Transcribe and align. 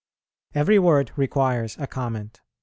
Every 0.55 0.79
word 0.79 1.11
requires 1.15 1.77
a 1.77 1.85
comment. 1.85 2.41